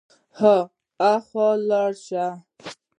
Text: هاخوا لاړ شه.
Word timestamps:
هاخوا 1.01 1.47
لاړ 1.69 1.91
شه. 2.05 2.25